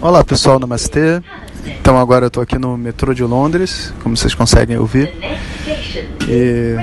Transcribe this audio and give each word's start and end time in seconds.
Olá 0.00 0.22
pessoal, 0.22 0.60
namastê. 0.60 1.20
Então 1.66 1.98
agora 1.98 2.26
eu 2.26 2.28
estou 2.28 2.40
aqui 2.40 2.56
no 2.56 2.78
metrô 2.78 3.12
de 3.12 3.24
Londres, 3.24 3.92
como 4.00 4.16
vocês 4.16 4.32
conseguem 4.32 4.78
ouvir. 4.78 5.12
E 6.28 6.76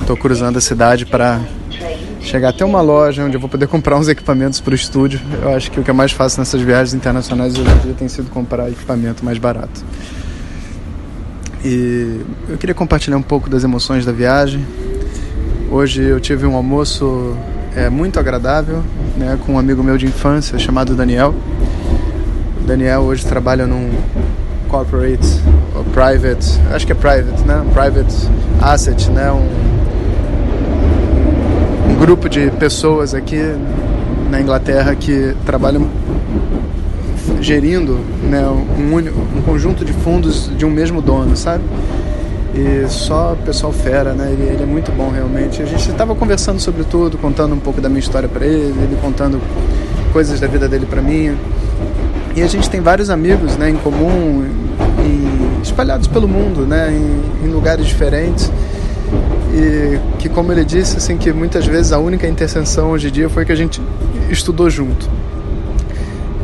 estou 0.00 0.16
cruzando 0.16 0.56
a 0.56 0.60
cidade 0.60 1.06
para 1.06 1.40
chegar 2.20 2.48
até 2.48 2.64
uma 2.64 2.80
loja 2.80 3.24
onde 3.24 3.36
eu 3.36 3.40
vou 3.40 3.48
poder 3.48 3.68
comprar 3.68 3.96
uns 3.96 4.08
equipamentos 4.08 4.60
para 4.60 4.72
o 4.72 4.74
estúdio. 4.74 5.20
Eu 5.40 5.54
acho 5.54 5.70
que 5.70 5.78
o 5.78 5.84
que 5.84 5.90
é 5.90 5.92
mais 5.92 6.10
fácil 6.10 6.40
nessas 6.40 6.60
viagens 6.60 6.94
internacionais 6.94 7.56
hoje 7.56 7.70
em 7.70 7.78
dia 7.78 7.94
tem 7.94 8.08
sido 8.08 8.28
comprar 8.28 8.68
equipamento 8.68 9.24
mais 9.24 9.38
barato. 9.38 9.84
E 11.64 12.22
eu 12.48 12.58
queria 12.58 12.74
compartilhar 12.74 13.18
um 13.18 13.22
pouco 13.22 13.48
das 13.48 13.62
emoções 13.62 14.04
da 14.04 14.10
viagem. 14.10 14.66
Hoje 15.70 16.02
eu 16.02 16.18
tive 16.18 16.44
um 16.44 16.56
almoço 16.56 17.36
é, 17.76 17.88
muito 17.88 18.18
agradável 18.18 18.82
né, 19.16 19.38
com 19.46 19.52
um 19.52 19.58
amigo 19.60 19.80
meu 19.80 19.96
de 19.96 20.06
infância 20.06 20.58
chamado 20.58 20.96
Daniel. 20.96 21.32
Daniel 22.70 23.00
hoje 23.00 23.26
trabalha 23.26 23.66
num 23.66 23.90
corporate 24.68 25.26
ou 25.74 25.82
private, 25.86 26.56
acho 26.72 26.86
que 26.86 26.92
é 26.92 26.94
private, 26.94 27.42
né? 27.42 27.66
Private 27.74 28.28
asset, 28.62 29.10
né? 29.10 29.32
Um, 29.32 29.48
um 31.90 31.96
grupo 31.96 32.28
de 32.28 32.48
pessoas 32.52 33.12
aqui 33.12 33.42
na 34.30 34.40
Inglaterra 34.40 34.94
que 34.94 35.34
trabalham 35.44 35.88
gerindo 37.40 37.98
né, 38.22 38.46
um, 38.46 39.38
um 39.38 39.42
conjunto 39.42 39.84
de 39.84 39.92
fundos 39.92 40.48
de 40.56 40.64
um 40.64 40.70
mesmo 40.70 41.02
dono, 41.02 41.36
sabe? 41.36 41.64
E 42.54 42.88
só 42.88 43.36
pessoal 43.44 43.72
fera, 43.72 44.12
né? 44.12 44.30
Ele, 44.30 44.44
ele 44.44 44.62
é 44.62 44.66
muito 44.66 44.92
bom 44.92 45.10
realmente. 45.10 45.60
A 45.60 45.66
gente 45.66 45.90
estava 45.90 46.14
conversando 46.14 46.60
sobre 46.60 46.84
tudo, 46.84 47.18
contando 47.18 47.52
um 47.52 47.58
pouco 47.58 47.80
da 47.80 47.88
minha 47.88 47.98
história 47.98 48.28
para 48.28 48.46
ele, 48.46 48.80
ele 48.80 48.96
contando 49.02 49.40
coisas 50.12 50.38
da 50.38 50.46
vida 50.46 50.68
dele 50.68 50.86
para 50.86 51.02
mim. 51.02 51.36
E 52.34 52.42
a 52.42 52.46
gente 52.46 52.70
tem 52.70 52.80
vários 52.80 53.10
amigos, 53.10 53.56
né, 53.56 53.70
em 53.70 53.76
comum, 53.76 54.44
espalhados 55.62 56.06
pelo 56.06 56.28
mundo, 56.28 56.66
né, 56.66 56.90
em, 56.90 57.46
em 57.46 57.50
lugares 57.50 57.86
diferentes. 57.86 58.50
E 59.52 59.98
que, 60.18 60.28
como 60.28 60.52
ele 60.52 60.64
disse, 60.64 60.96
assim, 60.96 61.16
que 61.16 61.32
muitas 61.32 61.66
vezes 61.66 61.92
a 61.92 61.98
única 61.98 62.26
interseção 62.26 62.90
hoje 62.90 63.08
em 63.08 63.10
dia 63.10 63.28
foi 63.28 63.44
que 63.44 63.52
a 63.52 63.56
gente 63.56 63.80
estudou 64.30 64.70
junto. 64.70 65.08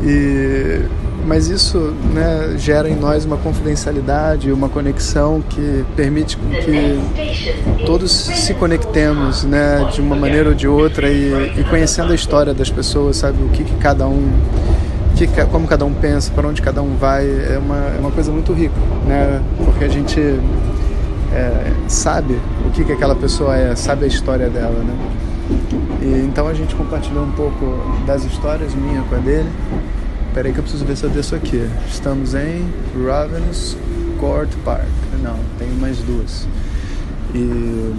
E 0.02 0.82
mas 1.26 1.48
isso 1.48 1.92
né, 2.14 2.54
gera 2.56 2.88
em 2.88 2.94
nós 2.94 3.24
uma 3.24 3.36
confidencialidade, 3.36 4.52
uma 4.52 4.68
conexão 4.68 5.42
que 5.50 5.84
permite 5.96 6.36
que 6.36 7.84
todos 7.84 8.12
se 8.12 8.54
conectemos 8.54 9.42
né, 9.42 9.88
de 9.92 10.00
uma 10.00 10.14
maneira 10.14 10.50
ou 10.50 10.54
de 10.54 10.68
outra 10.68 11.08
e, 11.08 11.52
e 11.58 11.64
conhecendo 11.64 12.12
a 12.12 12.14
história 12.14 12.54
das 12.54 12.70
pessoas, 12.70 13.16
sabe 13.16 13.42
o 13.42 13.48
que, 13.48 13.64
que 13.64 13.74
cada 13.74 14.06
um, 14.06 14.30
que, 15.16 15.44
como 15.46 15.66
cada 15.66 15.84
um 15.84 15.94
pensa, 15.94 16.32
para 16.32 16.48
onde 16.48 16.60
cada 16.60 16.82
um 16.82 16.96
vai, 16.96 17.24
é 17.24 17.58
uma, 17.58 17.76
é 17.76 17.98
uma 17.98 18.10
coisa 18.10 18.32
muito 18.32 18.52
rica, 18.52 18.74
né, 19.06 19.40
porque 19.64 19.84
a 19.84 19.88
gente 19.88 20.20
é, 21.32 21.72
sabe 21.88 22.38
o 22.66 22.70
que, 22.70 22.84
que 22.84 22.92
aquela 22.92 23.14
pessoa 23.14 23.56
é, 23.56 23.74
sabe 23.76 24.04
a 24.04 24.08
história 24.08 24.50
dela, 24.50 24.82
né. 24.82 24.94
E, 26.02 26.26
então 26.26 26.48
a 26.48 26.54
gente 26.54 26.74
compartilhou 26.74 27.24
um 27.24 27.32
pouco 27.32 27.64
das 28.04 28.24
histórias 28.24 28.74
minha 28.74 29.00
com 29.02 29.14
a 29.14 29.18
dele 29.18 29.48
Peraí 30.36 30.52
que 30.52 30.58
eu 30.58 30.64
preciso 30.64 30.84
ver 30.84 30.94
se 30.98 31.04
eu 31.04 31.08
desço 31.08 31.34
aqui. 31.34 31.66
Estamos 31.88 32.34
em 32.34 32.70
Ravens 33.06 33.74
Court 34.20 34.50
Park. 34.66 34.84
Não, 35.22 35.34
tem 35.58 35.66
mais 35.80 35.96
duas. 36.00 36.46
E, 37.34 37.94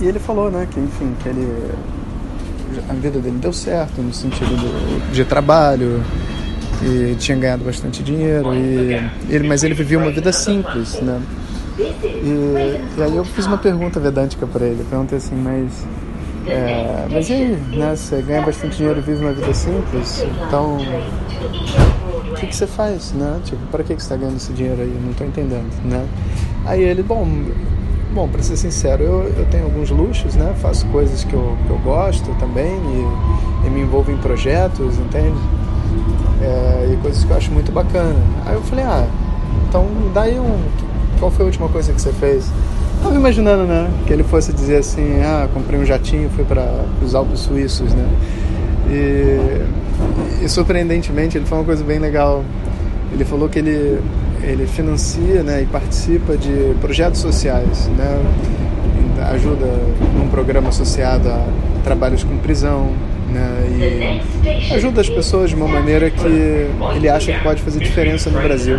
e 0.00 0.06
ele 0.06 0.20
falou, 0.20 0.52
né, 0.52 0.68
que 0.70 0.78
enfim, 0.78 1.16
que 1.20 1.28
ele 1.28 1.72
a 2.88 2.92
vida 2.94 3.18
dele 3.18 3.38
deu 3.40 3.52
certo 3.52 4.00
no 4.00 4.12
sentido 4.12 4.50
do, 4.56 5.12
de 5.12 5.24
trabalho 5.24 6.02
e 6.82 7.14
tinha 7.16 7.36
ganhado 7.36 7.64
bastante 7.64 8.02
dinheiro 8.02 8.54
e 8.54 9.00
ele, 9.28 9.48
mas 9.48 9.64
ele 9.64 9.74
vivia 9.74 9.98
uma 9.98 10.10
vida 10.10 10.32
simples, 10.32 11.00
né? 11.00 11.20
E, 11.78 12.98
e 12.98 13.02
aí 13.02 13.16
eu 13.16 13.24
fiz 13.24 13.46
uma 13.46 13.58
pergunta 13.58 14.00
vedântica 14.00 14.46
para 14.46 14.66
ele. 14.66 14.84
Perguntei 14.88 15.18
assim, 15.18 15.36
mas 15.36 15.86
é, 16.46 17.06
mas 17.10 17.28
e 17.28 17.32
aí, 17.34 17.48
né? 17.76 17.94
Você 17.94 18.22
ganha 18.22 18.42
bastante 18.42 18.76
dinheiro 18.78 18.98
e 18.98 19.02
vive 19.02 19.24
uma 19.24 19.32
vida 19.32 19.52
simples, 19.52 20.24
então 20.46 20.78
o 20.78 22.34
que, 22.34 22.46
que 22.46 22.56
você 22.56 22.66
faz, 22.66 23.12
né? 23.12 23.40
Tipo, 23.44 23.66
para 23.66 23.84
que, 23.84 23.94
que 23.94 24.00
está 24.00 24.16
ganhando 24.16 24.36
esse 24.36 24.52
dinheiro 24.52 24.80
aí? 24.80 25.00
Não 25.02 25.10
estou 25.10 25.26
entendendo, 25.26 25.70
né? 25.84 26.06
Aí 26.64 26.82
ele, 26.82 27.02
bom, 27.02 27.26
bom, 28.12 28.28
para 28.28 28.42
ser 28.42 28.56
sincero, 28.56 29.02
eu, 29.02 29.32
eu 29.36 29.46
tenho 29.50 29.64
alguns 29.64 29.90
luxos, 29.90 30.34
né? 30.34 30.54
Faço 30.60 30.86
coisas 30.86 31.24
que 31.24 31.34
eu, 31.34 31.56
que 31.66 31.70
eu 31.70 31.78
gosto 31.78 32.30
também 32.38 32.72
e, 32.72 33.66
e 33.66 33.70
me 33.70 33.80
envolvo 33.80 34.10
em 34.10 34.16
projetos, 34.16 34.98
entende? 34.98 35.38
É, 36.42 36.90
e 36.92 36.96
coisas 36.96 37.24
que 37.24 37.30
eu 37.30 37.36
acho 37.36 37.50
muito 37.50 37.72
bacana. 37.72 38.16
Aí 38.46 38.54
eu 38.54 38.62
falei, 38.62 38.84
ah, 38.84 39.06
então 39.68 39.86
daí 40.14 40.38
um, 40.38 40.60
qual 41.18 41.30
foi 41.30 41.44
a 41.44 41.46
última 41.46 41.68
coisa 41.68 41.92
que 41.92 42.00
você 42.00 42.12
fez? 42.12 42.50
Tava 43.02 43.14
imaginando, 43.14 43.64
né? 43.64 43.88
Que 44.06 44.12
ele 44.12 44.24
fosse 44.24 44.52
dizer 44.52 44.78
assim, 44.78 45.20
ah, 45.22 45.48
comprei 45.52 45.78
um 45.78 45.84
jatinho, 45.84 46.28
fui 46.30 46.44
para 46.44 46.84
os 47.02 47.14
Alpes 47.14 47.40
Suíços, 47.40 47.92
né? 47.92 48.08
E, 48.90 50.44
e, 50.44 50.48
surpreendentemente 50.48 51.36
ele 51.36 51.44
falou 51.44 51.62
uma 51.62 51.66
coisa 51.66 51.84
bem 51.84 51.98
legal. 51.98 52.42
Ele 53.12 53.24
falou 53.24 53.48
que 53.48 53.58
ele, 53.58 54.00
ele 54.42 54.66
financia 54.66 55.42
né, 55.42 55.62
e 55.62 55.66
participa 55.66 56.36
de 56.36 56.74
projetos 56.80 57.20
sociais, 57.20 57.88
né? 57.96 58.22
Ajuda 59.32 59.66
num 60.16 60.28
programa 60.28 60.68
associado 60.68 61.28
a 61.28 61.44
trabalhos 61.82 62.22
com 62.22 62.36
prisão, 62.38 62.92
né? 63.28 64.20
E 64.70 64.74
ajuda 64.74 65.00
as 65.00 65.08
pessoas 65.08 65.50
de 65.50 65.56
uma 65.56 65.68
maneira 65.68 66.10
que 66.10 66.68
ele 66.96 67.08
acha 67.08 67.32
que 67.32 67.42
pode 67.42 67.62
fazer 67.62 67.80
diferença 67.80 68.30
no 68.30 68.40
Brasil. 68.40 68.78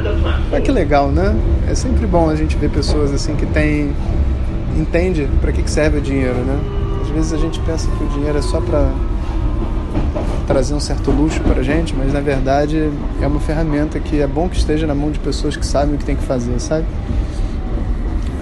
Olha 0.52 0.62
que 0.62 0.72
legal, 0.72 1.10
né? 1.10 1.36
É 1.70 1.76
sempre 1.76 2.08
bom 2.08 2.30
a 2.30 2.36
gente 2.36 2.56
ver 2.56 2.70
pessoas 2.70 3.14
assim 3.14 3.36
que 3.36 3.46
tem 3.48 3.92
entende 4.78 5.28
para 5.42 5.52
que 5.52 5.70
serve 5.70 5.98
o 5.98 6.02
dinheiro, 6.02 6.38
né? 6.40 6.58
Às 7.02 7.10
vezes 7.10 7.34
a 7.34 7.38
gente 7.38 7.60
pensa 7.62 7.90
que 7.98 8.04
o 8.04 8.08
dinheiro 8.08 8.38
é 8.38 8.42
só 8.42 8.62
para 8.62 8.90
trazer 10.48 10.74
um 10.74 10.80
certo 10.80 11.12
luxo 11.12 11.40
para 11.42 11.60
a 11.60 11.64
gente, 11.64 11.96
mas 11.96 12.12
na 12.12 12.20
verdade 12.20 12.90
é 13.22 13.28
uma 13.28 13.40
ferramenta 13.40 14.00
que 14.00 14.20
é 14.20 14.28
bom 14.28 14.50
que 14.50 14.58
esteja 14.58 14.88
na 14.88 14.96
mão 14.96 15.12
de 15.12 15.20
pessoas 15.20 15.56
que 15.56 15.66
sabem 15.66 15.96
o 15.96 15.98
que 15.98 16.06
tem 16.06 16.16
que 16.16 16.24
fazer, 16.24 16.60
sabe? 16.60 16.86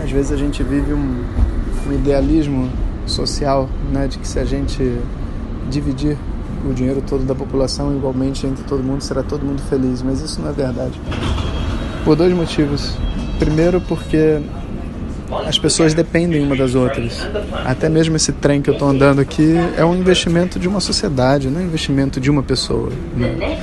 Às 0.04 0.10
vezes 0.10 0.32
a 0.32 0.38
gente 0.38 0.64
vive 0.64 0.94
um, 0.94 1.26
um 1.88 1.94
idealismo 1.94 2.70
social, 3.06 3.70
né, 3.92 4.08
de 4.08 4.20
que 4.20 4.28
se 4.28 4.40
a 4.40 4.46
gente 4.46 4.98
dividir 5.70 6.18
o 6.70 6.74
dinheiro 6.74 7.02
todo 7.06 7.26
da 7.26 7.36
população 7.36 7.96
igualmente 7.96 8.48
entre 8.48 8.64
todo 8.64 8.84
mundo, 8.84 9.02
será 9.02 9.22
todo 9.22 9.46
mundo 9.46 9.62
feliz, 9.64 10.02
mas 10.02 10.22
isso 10.22 10.42
não 10.42 10.50
é 10.50 10.54
verdade. 10.54 11.00
Por 12.04 12.16
dois 12.16 12.34
motivos. 12.34 12.96
Primeiro, 13.38 13.82
porque 13.82 14.42
as 15.46 15.60
pessoas 15.60 15.94
dependem 15.94 16.44
uma 16.44 16.56
das 16.56 16.76
outras. 16.76 17.28
Até 17.66 17.90
mesmo 17.90 18.16
esse 18.16 18.32
trem 18.32 18.62
que 18.62 18.70
eu 18.70 18.74
estou 18.74 18.88
andando 18.88 19.20
aqui 19.20 19.56
é 19.78 19.84
um 19.84 19.96
investimento 19.96 20.60
de 20.60 20.68
uma 20.68 20.80
sociedade, 20.80 21.50
não 21.50 21.60
é 21.60 21.64
um 21.64 21.68
investimento 21.68 22.20
de 22.20 22.30
uma 22.30 22.44
pessoa. 22.44 22.90
Né? 23.16 23.60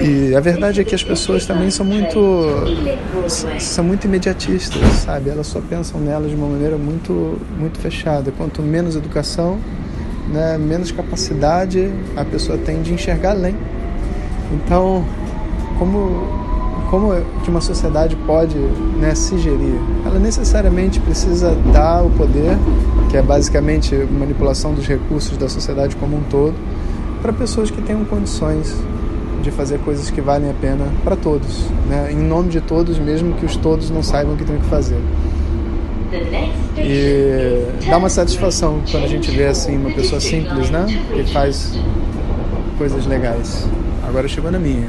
E 0.00 0.34
a 0.34 0.40
verdade 0.40 0.80
é 0.80 0.84
que 0.84 0.94
as 0.94 1.02
pessoas 1.02 1.44
também 1.44 1.70
são 1.70 1.84
muito 1.84 2.18
são 3.58 3.84
muito 3.84 4.06
imediatistas, 4.06 4.80
sabe? 5.04 5.30
Elas 5.30 5.46
só 5.46 5.60
pensam 5.60 6.00
nelas 6.00 6.30
de 6.30 6.36
uma 6.36 6.48
maneira 6.48 6.78
muito 6.78 7.38
muito 7.58 7.78
fechada. 7.78 8.30
Quanto 8.30 8.62
menos 8.62 8.96
educação, 8.96 9.58
né, 10.32 10.56
menos 10.58 10.90
capacidade 10.90 11.90
a 12.16 12.24
pessoa 12.24 12.56
tem 12.56 12.82
de 12.82 12.94
enxergar 12.94 13.32
além. 13.32 13.56
Então, 14.52 15.04
como 15.78 16.39
como 16.90 17.14
que 17.44 17.48
uma 17.48 17.60
sociedade 17.60 18.16
pode 18.26 18.56
né, 18.98 19.14
se 19.14 19.38
gerir? 19.38 19.76
Ela 20.04 20.18
necessariamente 20.18 20.98
precisa 20.98 21.54
dar 21.72 22.02
o 22.02 22.10
poder, 22.10 22.58
que 23.08 23.16
é 23.16 23.22
basicamente 23.22 23.94
manipulação 23.94 24.74
dos 24.74 24.86
recursos 24.88 25.38
da 25.38 25.48
sociedade 25.48 25.94
como 25.94 26.16
um 26.16 26.22
todo, 26.24 26.54
para 27.22 27.32
pessoas 27.32 27.70
que 27.70 27.80
tenham 27.80 28.04
condições 28.04 28.74
de 29.40 29.52
fazer 29.52 29.78
coisas 29.78 30.10
que 30.10 30.20
valem 30.20 30.50
a 30.50 30.54
pena 30.54 30.84
para 31.04 31.14
todos, 31.14 31.64
né? 31.88 32.10
em 32.10 32.16
nome 32.16 32.48
de 32.48 32.60
todos, 32.60 32.98
mesmo 32.98 33.34
que 33.34 33.46
os 33.46 33.56
todos 33.56 33.88
não 33.88 34.02
saibam 34.02 34.34
o 34.34 34.36
que 34.36 34.44
tem 34.44 34.58
que 34.58 34.66
fazer. 34.66 35.00
E 36.76 37.66
dá 37.88 37.98
uma 37.98 38.08
satisfação 38.08 38.80
quando 38.90 39.04
a 39.04 39.08
gente 39.08 39.30
vê 39.30 39.46
assim 39.46 39.76
uma 39.76 39.90
pessoa 39.90 40.20
simples, 40.20 40.68
né? 40.68 40.86
Que 41.14 41.22
faz 41.32 41.78
coisas 42.76 43.06
legais. 43.06 43.64
Agora 44.02 44.26
chegou 44.26 44.50
na 44.50 44.58
minha. 44.58 44.88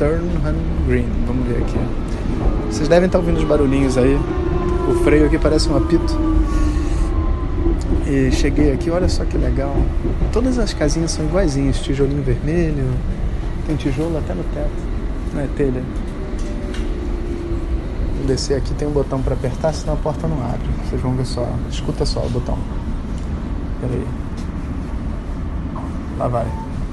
Turnham 0.00 0.56
Green. 0.86 1.04
Vamos 1.26 1.46
ver 1.46 1.58
aqui. 1.58 1.78
Vocês 2.70 2.88
devem 2.88 3.04
estar 3.04 3.18
ouvindo 3.18 3.36
os 3.36 3.44
barulhinhos 3.44 3.98
aí. 3.98 4.18
O 4.88 4.94
freio 5.04 5.26
aqui 5.26 5.38
parece 5.38 5.68
um 5.68 5.76
apito. 5.76 6.18
E 8.06 8.32
cheguei 8.32 8.72
aqui, 8.72 8.90
olha 8.90 9.10
só 9.10 9.26
que 9.26 9.36
legal. 9.36 9.76
Todas 10.32 10.58
as 10.58 10.72
casinhas 10.72 11.10
são 11.10 11.26
iguaizinhas, 11.26 11.80
tijolinho 11.80 12.22
vermelho, 12.22 12.90
tem 13.66 13.76
tijolo 13.76 14.16
até 14.16 14.32
no 14.34 14.42
teto, 14.42 14.70
não 15.34 15.42
é 15.42 15.46
telha. 15.54 15.82
Vou 18.16 18.26
descer 18.26 18.56
aqui, 18.56 18.72
tem 18.74 18.88
um 18.88 18.92
botão 18.92 19.20
para 19.20 19.34
apertar, 19.34 19.74
senão 19.74 19.94
a 19.94 19.96
porta 19.98 20.26
não 20.26 20.38
abre. 20.38 20.66
Vocês 20.88 21.00
vão 21.00 21.12
ver 21.12 21.26
só, 21.26 21.46
escuta 21.70 22.06
só 22.06 22.20
o 22.24 22.30
botão. 22.30 22.58
Pera 23.80 23.92
aí. 23.92 24.06
Lá 26.18 26.26
vai, 26.26 26.46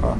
ó. 0.04 0.14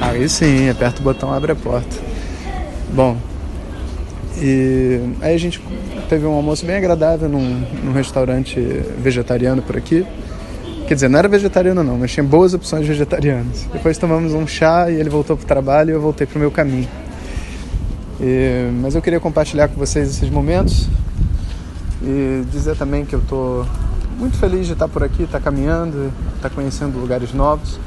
Aí 0.00 0.28
sim, 0.28 0.68
aperta 0.68 1.00
o 1.00 1.02
botão, 1.04 1.32
abre 1.32 1.52
a 1.52 1.56
porta. 1.56 1.96
Bom, 2.92 3.16
e 4.38 5.00
aí 5.20 5.34
a 5.34 5.38
gente 5.38 5.60
teve 6.08 6.26
um 6.26 6.32
almoço 6.32 6.66
bem 6.66 6.76
agradável 6.76 7.28
num, 7.28 7.64
num 7.82 7.92
restaurante 7.92 8.60
vegetariano 8.98 9.62
por 9.62 9.76
aqui. 9.76 10.06
Quer 10.86 10.94
dizer, 10.94 11.08
não 11.08 11.18
era 11.18 11.26
vegetariano 11.26 11.82
não, 11.82 11.98
mas 11.98 12.12
tinha 12.12 12.22
boas 12.22 12.54
opções 12.54 12.86
vegetarianas. 12.86 13.66
Depois 13.72 13.98
tomamos 13.98 14.34
um 14.34 14.46
chá 14.46 14.90
e 14.90 15.00
ele 15.00 15.10
voltou 15.10 15.36
para 15.36 15.44
o 15.44 15.46
trabalho 15.46 15.90
e 15.90 15.92
eu 15.94 16.00
voltei 16.00 16.26
para 16.26 16.36
o 16.36 16.40
meu 16.40 16.50
caminho. 16.50 16.88
E, 18.20 18.70
mas 18.80 18.94
eu 18.94 19.02
queria 19.02 19.18
compartilhar 19.18 19.68
com 19.68 19.74
vocês 19.74 20.08
esses 20.08 20.30
momentos 20.30 20.88
e 22.02 22.44
dizer 22.52 22.76
também 22.76 23.04
que 23.04 23.14
eu 23.14 23.20
estou 23.20 23.66
muito 24.18 24.36
feliz 24.36 24.66
de 24.66 24.74
estar 24.74 24.88
por 24.88 25.02
aqui, 25.02 25.24
estar 25.24 25.40
caminhando, 25.40 26.12
estar 26.36 26.50
conhecendo 26.50 26.98
lugares 26.98 27.32
novos. 27.32 27.80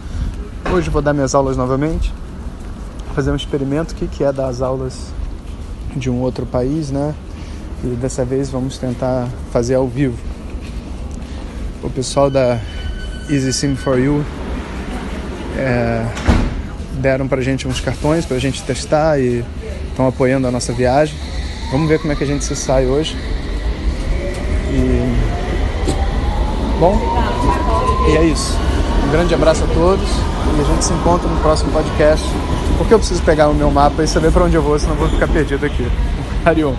Hoje 0.71 0.87
vou 0.91 1.01
dar 1.01 1.13
minhas 1.13 1.33
aulas 1.33 1.57
novamente, 1.57 2.13
fazer 3.15 3.31
um 3.31 3.35
experimento, 3.35 3.93
o 3.93 3.95
que, 3.95 4.07
que 4.07 4.23
é 4.23 4.31
dar 4.31 4.45
as 4.45 4.61
aulas 4.61 5.07
de 5.95 6.11
um 6.11 6.21
outro 6.21 6.45
país, 6.45 6.91
né? 6.91 7.15
E 7.83 7.87
dessa 7.87 8.23
vez 8.23 8.51
vamos 8.51 8.77
tentar 8.77 9.27
fazer 9.51 9.73
ao 9.73 9.87
vivo. 9.87 10.15
O 11.81 11.89
pessoal 11.89 12.29
da 12.29 12.59
Easy 13.27 13.51
Sim 13.51 13.75
for 13.75 13.99
You 13.99 14.23
é, 15.57 16.05
deram 17.01 17.27
pra 17.27 17.41
gente 17.41 17.67
uns 17.67 17.81
cartões 17.81 18.23
pra 18.23 18.37
gente 18.37 18.61
testar 18.61 19.19
e 19.19 19.43
estão 19.89 20.07
apoiando 20.07 20.47
a 20.47 20.51
nossa 20.51 20.71
viagem. 20.71 21.17
Vamos 21.71 21.89
ver 21.89 21.97
como 21.99 22.13
é 22.13 22.15
que 22.15 22.23
a 22.23 22.27
gente 22.27 22.45
se 22.45 22.55
sai 22.55 22.85
hoje. 22.85 23.17
E 24.71 25.15
bom, 26.79 26.95
e 28.07 28.17
é 28.17 28.23
isso. 28.23 28.55
Um 29.07 29.11
grande 29.11 29.33
abraço 29.33 29.63
a 29.63 29.67
todos 29.67 30.07
e 30.57 30.61
a 30.61 30.63
gente 30.63 30.83
se 30.83 30.93
encontra 30.93 31.29
no 31.29 31.37
próximo 31.37 31.71
podcast. 31.71 32.25
Porque 32.77 32.93
eu 32.93 32.99
preciso 32.99 33.21
pegar 33.23 33.49
o 33.49 33.53
meu 33.53 33.69
mapa 33.69 34.03
e 34.03 34.07
saber 34.07 34.31
para 34.31 34.45
onde 34.45 34.55
eu 34.55 34.61
vou, 34.61 34.77
senão 34.79 34.93
eu 34.93 34.99
vou 34.99 35.09
ficar 35.09 35.27
perdido 35.27 35.65
aqui. 35.65 35.85
Arion. 36.45 36.73